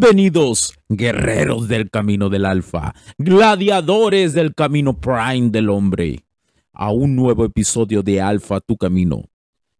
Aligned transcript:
Bienvenidos, 0.00 0.72
guerreros 0.88 1.68
del 1.68 1.90
camino 1.90 2.30
del 2.30 2.46
alfa, 2.46 2.94
gladiadores 3.18 4.32
del 4.32 4.54
camino 4.54 4.98
prime 4.98 5.50
del 5.50 5.68
hombre, 5.68 6.24
a 6.72 6.90
un 6.90 7.14
nuevo 7.14 7.44
episodio 7.44 8.02
de 8.02 8.18
Alfa 8.18 8.60
Tu 8.60 8.78
Camino. 8.78 9.24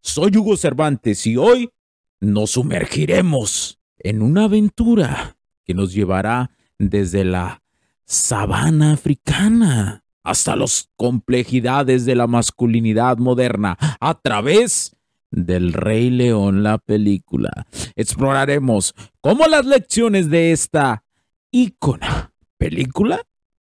Soy 0.00 0.36
Hugo 0.36 0.56
Cervantes 0.56 1.24
y 1.24 1.36
hoy 1.36 1.70
nos 2.18 2.50
sumergiremos 2.50 3.78
en 3.96 4.22
una 4.22 4.44
aventura 4.44 5.36
que 5.64 5.72
nos 5.72 5.92
llevará 5.92 6.50
desde 6.80 7.24
la 7.24 7.62
sabana 8.04 8.94
africana 8.94 10.02
hasta 10.24 10.56
las 10.56 10.90
complejidades 10.96 12.04
de 12.06 12.16
la 12.16 12.26
masculinidad 12.26 13.18
moderna 13.18 13.78
a 14.00 14.14
través 14.20 14.96
del 15.30 15.72
Rey 15.72 16.10
León, 16.10 16.62
la 16.62 16.78
película. 16.78 17.66
Exploraremos 17.96 18.94
cómo 19.20 19.46
las 19.46 19.66
lecciones 19.66 20.30
de 20.30 20.52
esta 20.52 21.04
ícona 21.50 22.32
película 22.56 23.22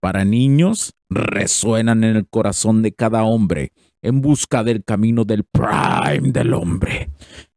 para 0.00 0.24
niños 0.24 0.94
resuenan 1.10 2.04
en 2.04 2.16
el 2.16 2.28
corazón 2.28 2.82
de 2.82 2.92
cada 2.92 3.24
hombre 3.24 3.72
en 4.02 4.20
busca 4.20 4.62
del 4.62 4.84
camino 4.84 5.24
del 5.24 5.44
prime 5.44 6.32
del 6.32 6.54
hombre. 6.54 7.10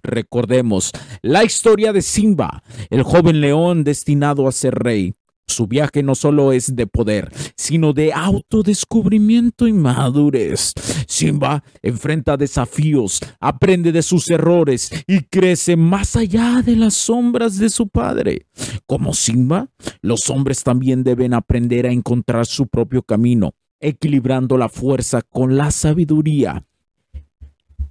Recordemos 0.03 0.91
la 1.21 1.43
historia 1.43 1.93
de 1.93 2.01
Simba, 2.01 2.63
el 2.89 3.03
joven 3.03 3.41
león 3.41 3.83
destinado 3.83 4.47
a 4.47 4.51
ser 4.51 4.73
rey, 4.75 5.13
su 5.51 5.67
viaje 5.67 6.03
no 6.03 6.15
solo 6.15 6.51
es 6.51 6.75
de 6.75 6.87
poder, 6.87 7.31
sino 7.55 7.93
de 7.93 8.13
autodescubrimiento 8.13 9.67
y 9.67 9.73
madurez. 9.73 10.73
Simba 11.07 11.63
enfrenta 11.81 12.37
desafíos, 12.37 13.19
aprende 13.39 13.91
de 13.91 14.01
sus 14.01 14.29
errores 14.29 14.91
y 15.07 15.21
crece 15.21 15.75
más 15.75 16.15
allá 16.15 16.61
de 16.65 16.75
las 16.75 16.93
sombras 16.93 17.57
de 17.57 17.69
su 17.69 17.87
padre. 17.87 18.47
Como 18.85 19.13
Simba, 19.13 19.69
los 20.01 20.29
hombres 20.29 20.63
también 20.63 21.03
deben 21.03 21.33
aprender 21.33 21.85
a 21.85 21.91
encontrar 21.91 22.45
su 22.45 22.67
propio 22.67 23.03
camino, 23.03 23.53
equilibrando 23.79 24.57
la 24.57 24.69
fuerza 24.69 25.21
con 25.21 25.57
la 25.57 25.71
sabiduría. 25.71 26.65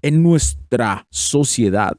En 0.02 0.22
nuestra 0.22 1.06
sociedad, 1.10 1.96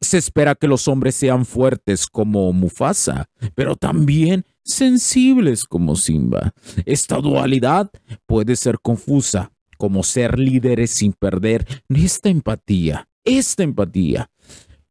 se 0.00 0.18
espera 0.18 0.54
que 0.54 0.66
los 0.66 0.88
hombres 0.88 1.14
sean 1.14 1.44
fuertes 1.44 2.06
como 2.06 2.52
Mufasa, 2.52 3.28
pero 3.54 3.76
también 3.76 4.44
sensibles 4.64 5.64
como 5.64 5.96
Simba. 5.96 6.54
Esta 6.86 7.16
dualidad 7.18 7.90
puede 8.26 8.56
ser 8.56 8.80
confusa, 8.80 9.52
como 9.76 10.02
ser 10.02 10.38
líderes 10.38 10.90
sin 10.90 11.12
perder 11.12 11.66
esta 11.88 12.28
empatía, 12.28 13.08
esta 13.24 13.62
empatía. 13.62 14.30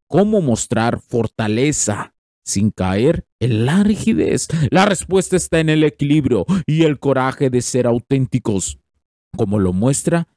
¿Cómo 0.07 0.41
mostrar 0.41 0.99
fortaleza 0.99 2.13
sin 2.43 2.71
caer 2.71 3.25
en 3.39 3.65
la 3.65 3.83
rigidez? 3.83 4.47
La 4.71 4.85
respuesta 4.85 5.35
está 5.35 5.59
en 5.59 5.69
el 5.69 5.83
equilibrio 5.83 6.45
y 6.65 6.83
el 6.83 6.99
coraje 6.99 7.49
de 7.49 7.61
ser 7.61 7.85
auténticos, 7.85 8.79
como 9.37 9.59
lo 9.59 9.73
muestra 9.73 10.27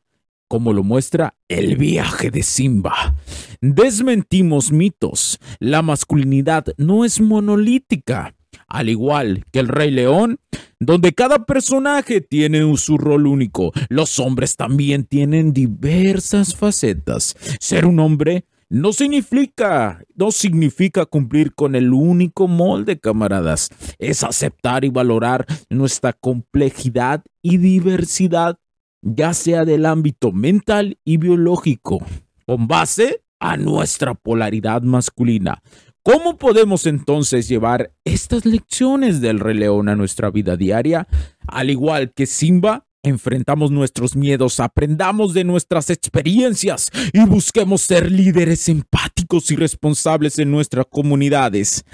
como 0.52 0.74
lo 0.74 0.84
muestra 0.84 1.34
el 1.48 1.78
viaje 1.78 2.30
de 2.30 2.42
Simba. 2.42 3.14
Desmentimos 3.62 4.70
mitos. 4.70 5.40
La 5.60 5.80
masculinidad 5.80 6.66
no 6.76 7.06
es 7.06 7.22
monolítica 7.22 8.34
al 8.68 8.90
igual 8.90 9.46
que 9.50 9.60
el 9.60 9.68
Rey 9.68 9.90
León, 9.90 10.40
donde 10.78 11.14
cada 11.14 11.46
personaje 11.46 12.20
tiene 12.20 12.76
su 12.76 12.98
rol 12.98 13.28
único. 13.28 13.72
Los 13.88 14.18
hombres 14.18 14.56
también 14.56 15.04
tienen 15.04 15.54
diversas 15.54 16.54
facetas. 16.54 17.34
Ser 17.58 17.86
un 17.86 17.98
hombre 17.98 18.44
no 18.72 18.94
significa, 18.94 20.02
no 20.14 20.32
significa 20.32 21.04
cumplir 21.04 21.54
con 21.54 21.74
el 21.74 21.92
único 21.92 22.48
molde, 22.48 22.98
camaradas. 22.98 23.69
Es 23.98 24.22
aceptar 24.24 24.86
y 24.86 24.88
valorar 24.88 25.46
nuestra 25.69 26.14
complejidad 26.14 27.22
y 27.42 27.58
diversidad, 27.58 28.58
ya 29.02 29.34
sea 29.34 29.64
del 29.64 29.84
ámbito 29.84 30.32
mental 30.32 30.98
y 31.04 31.18
biológico, 31.18 31.98
con 32.46 32.68
base 32.68 33.22
a 33.40 33.56
nuestra 33.56 34.14
polaridad 34.14 34.82
masculina. 34.82 35.62
¿Cómo 36.04 36.36
podemos 36.36 36.86
entonces 36.86 37.48
llevar 37.48 37.92
estas 38.04 38.44
lecciones 38.44 39.20
del 39.20 39.38
Rey 39.38 39.56
León 39.56 39.88
a 39.88 39.94
nuestra 39.94 40.30
vida 40.30 40.56
diaria? 40.56 41.06
Al 41.46 41.70
igual 41.70 42.12
que 42.12 42.26
Simba, 42.26 42.86
enfrentamos 43.04 43.70
nuestros 43.70 44.16
miedos, 44.16 44.58
aprendamos 44.60 45.34
de 45.34 45.44
nuestras 45.44 45.90
experiencias 45.90 46.90
y 47.12 47.24
busquemos 47.24 47.82
ser 47.82 48.10
líderes 48.10 48.69
empáticos 48.69 49.50
y 49.50 49.56
responsables 49.56 50.38
en 50.38 50.50
nuestras 50.50 50.86
comunidades. 50.86 51.84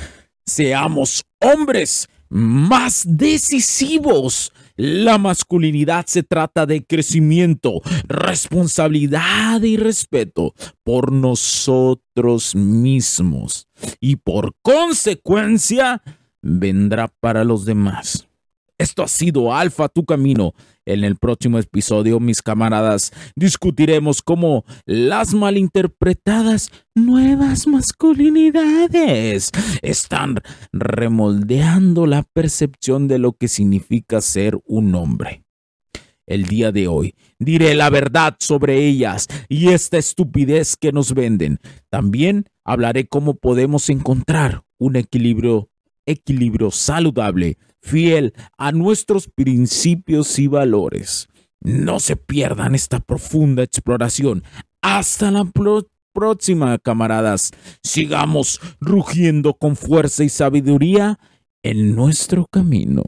Seamos 0.47 1.25
hombres 1.41 2.09
más 2.29 3.05
decisivos 3.07 4.53
la 4.79 5.19
masculinidad 5.19 6.07
se 6.07 6.23
trata 6.23 6.65
de 6.65 6.87
crecimiento, 6.87 7.83
responsabilidad 8.07 9.61
y 9.63 9.77
respeto 9.77 10.55
por 10.85 11.11
nosotros 11.11 12.55
mismos. 12.55 13.67
Y 13.99 14.17
por 14.17 14.55
consecuencia, 14.63 16.01
vendrá 16.43 17.09
para 17.09 17.43
los 17.43 17.65
demás. 17.65 18.28
Esto 18.79 19.03
ha 19.03 19.09
sido 19.09 19.53
Alfa 19.53 19.89
Tu 19.89 20.05
Camino. 20.05 20.55
En 20.87 21.03
el 21.03 21.17
próximo 21.17 21.59
episodio, 21.59 22.21
mis 22.21 22.43
camaradas, 22.43 23.13
discutiremos 23.35 24.23
cómo 24.23 24.65
las 24.87 25.35
malinterpretadas 25.35 26.71
nuevas 26.95 27.67
masculinidades 27.67 29.51
están 29.83 30.37
remoldeando 30.73 32.07
la 32.07 32.23
percepción 32.23 33.09
de 33.09 33.19
lo 33.19 33.33
que 33.33 33.49
significa 33.49 34.21
ser 34.21 34.59
un 34.65 34.95
hombre. 34.95 35.43
El 36.25 36.45
día 36.45 36.71
de 36.71 36.87
hoy 36.87 37.15
diré 37.41 37.75
la 37.75 37.91
verdad 37.91 38.37
sobre 38.39 38.87
ellas 38.87 39.27
y 39.49 39.71
esta 39.71 39.99
estupidez 39.99 40.77
que 40.77 40.93
nos 40.93 41.15
venden. 41.15 41.59
También 41.91 42.45
hablaré 42.65 43.09
cómo 43.09 43.35
podemos 43.35 43.89
encontrar 43.89 44.63
un 44.79 44.97
equilibrio, 44.97 45.69
equilibrio 46.07 46.71
saludable 46.71 47.59
fiel 47.83 48.35
a 48.57 48.73
nuestros 48.73 49.29
principios 49.29 50.39
y 50.39 50.47
valores. 50.47 51.29
No 51.61 52.01
se 52.01 52.17
pierdan 52.17 52.75
esta 52.75 53.01
profunda 53.01 53.63
exploración. 53.63 54.45
Hasta 54.81 55.31
la 55.31 55.45
próxima, 56.13 56.79
camaradas. 56.79 57.53
Sigamos 57.83 58.61
rugiendo 58.81 59.55
con 59.55 59.77
fuerza 59.77 60.25
y 60.25 60.29
sabiduría 60.29 61.19
en 61.63 61.95
nuestro 61.95 62.47
camino. 62.51 63.03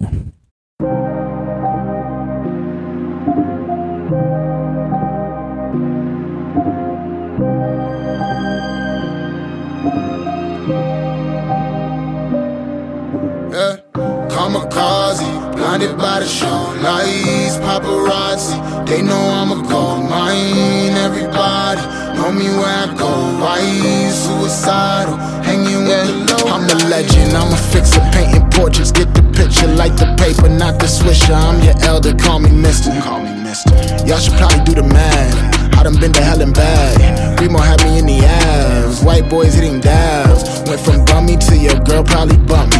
Blinded 15.71 15.97
by 15.97 16.19
the 16.19 16.27
show 16.27 16.75
lights, 16.83 17.57
paparazzi. 17.63 18.59
They 18.87 19.03
know 19.03 19.23
I'm 19.39 19.53
a 19.53 19.69
gold 19.69 20.11
mine. 20.11 20.97
Everybody 20.99 21.81
know 22.17 22.33
me 22.33 22.49
where 22.59 22.67
I 22.67 22.93
go. 22.99 23.11
Why 23.39 23.63
suicidal? 24.11 25.15
Hanging 25.47 25.87
with 25.87 26.07
the 26.09 26.43
low. 26.43 26.51
I'm 26.51 26.65
a 26.65 26.75
legend. 26.91 27.37
I'm 27.37 27.53
a 27.53 27.57
fixer, 27.71 28.01
painting 28.11 28.51
portraits. 28.51 28.91
Get 28.91 29.15
the 29.15 29.23
picture, 29.31 29.69
like 29.69 29.95
the 29.95 30.11
paper, 30.19 30.49
not 30.49 30.81
the 30.81 30.87
swisher. 30.87 31.37
I'm 31.37 31.63
your 31.63 31.79
elder. 31.87 32.15
Call 32.17 32.41
me 32.41 32.51
Mister. 32.51 32.91
Call 33.03 33.21
me 33.23 33.33
Mister. 33.45 33.71
Y'all 34.07 34.19
should 34.19 34.35
probably 34.35 34.65
do 34.65 34.75
the 34.75 34.83
math. 34.83 35.61
I 35.79 35.85
done 35.85 36.01
been 36.01 36.13
to 36.13 36.23
hell 36.23 36.43
and 36.43 36.53
back. 36.53 37.41
Remo 37.41 37.59
had 37.59 37.81
me 37.85 38.01
in 38.01 38.07
the 38.07 38.19
ass. 38.27 39.05
White 39.05 39.31
boys 39.31 39.55
hitting 39.55 39.79
dabs. 39.79 40.43
Went 40.69 40.81
from 40.81 41.05
bummy 41.05 41.37
to 41.37 41.57
your 41.57 41.79
girl 41.87 42.03
probably 42.03 42.39
bump 42.39 42.75
me. 42.75 42.80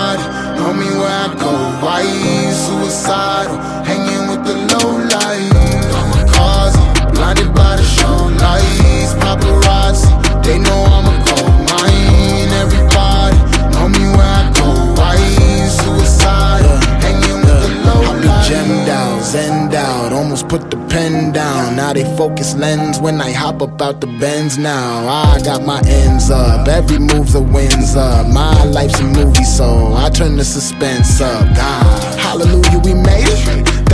put 20.51 20.69
the 20.69 20.75
pen 20.89 21.31
down. 21.31 21.77
Now 21.77 21.93
they 21.93 22.03
focus 22.17 22.53
lens 22.55 22.99
when 22.99 23.21
I 23.21 23.31
hop 23.31 23.61
up 23.61 23.81
out 23.81 24.01
the 24.01 24.07
bends 24.19 24.57
now. 24.57 25.07
I 25.07 25.41
got 25.45 25.63
my 25.63 25.81
ends 25.87 26.29
up, 26.29 26.67
every 26.67 26.99
move's 26.99 27.35
a 27.35 27.41
wins 27.41 27.95
up. 27.95 28.27
My 28.27 28.65
life's 28.65 28.99
a 28.99 29.05
movie, 29.05 29.45
so 29.45 29.93
I 29.95 30.09
turn 30.09 30.35
the 30.35 30.43
suspense 30.43 31.21
up. 31.21 31.45
God, 31.55 32.19
hallelujah, 32.19 32.81
we 32.83 32.93
made. 32.93 33.10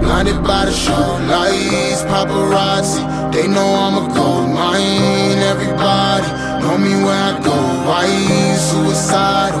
blinded 0.00 0.42
by 0.42 0.64
the 0.66 0.72
show 0.72 1.06
lights, 1.30 2.02
paparazzi. 2.10 3.02
They 3.32 3.46
know 3.46 3.68
I'm 3.84 3.96
a 4.02 4.14
gold 4.14 4.50
mine. 4.50 5.38
Everybody 5.52 6.26
know 6.62 6.76
me 6.78 6.94
where 7.04 7.22
I 7.30 7.38
go. 7.44 7.56
Why 7.86 8.06
suicidal, 8.56 9.60